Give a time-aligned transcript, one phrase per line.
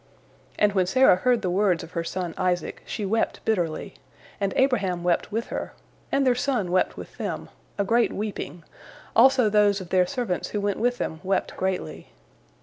[0.57, 3.93] And when Sarah heard the words of her son Isaac, she wept bitterly,
[4.39, 5.73] and Abraham wept with her,
[6.11, 8.63] and their son wept with them, a great weeping,
[9.15, 12.07] also those of their servants who went with them wept greatly.